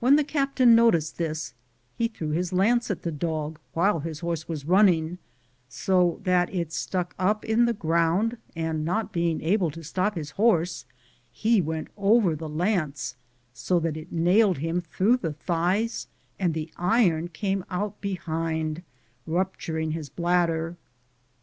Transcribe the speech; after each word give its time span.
When 0.00 0.16
the 0.16 0.24
captain 0.24 0.74
noticed 0.74 1.18
this, 1.18 1.52
he 1.98 2.08
threw 2.08 2.30
his 2.30 2.54
lance 2.54 2.90
at 2.90 3.02
the 3.02 3.12
dog 3.12 3.58
while 3.74 4.00
his 4.00 4.20
horse 4.20 4.48
was 4.48 4.64
running, 4.64 5.18
so 5.68 6.20
that 6.24 6.48
it 6.54 6.72
stuck 6.72 7.14
up 7.18 7.44
in 7.44 7.66
the 7.66 7.74
ground, 7.74 8.38
and 8.56 8.82
not 8.82 9.12
being 9.12 9.42
able 9.42 9.70
to 9.72 9.84
stop 9.84 10.14
his 10.14 10.30
horse 10.30 10.86
he 11.30 11.60
went 11.60 11.88
over 11.98 12.34
the 12.34 12.48
lance 12.48 13.14
so 13.52 13.78
that 13.80 13.98
it 13.98 14.10
nailed 14.10 14.56
him 14.56 14.80
through 14.80 15.18
the 15.18 15.34
thighs 15.34 16.06
and 16.38 16.54
the 16.54 16.72
iron 16.78 17.28
came 17.28 17.62
out 17.68 18.00
behind, 18.00 18.82
rupturing 19.26 19.90
his 19.90 20.08
bladder. 20.08 20.78